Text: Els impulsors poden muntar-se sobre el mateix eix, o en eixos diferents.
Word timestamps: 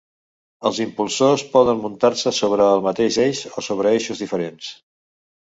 Els 0.69 0.77
impulsors 0.85 1.43
poden 1.51 1.81
muntar-se 1.83 2.33
sobre 2.39 2.67
el 2.77 2.83
mateix 2.87 3.21
eix, 3.27 3.43
o 3.65 3.67
en 3.77 3.85
eixos 3.93 4.25
diferents. 4.27 4.73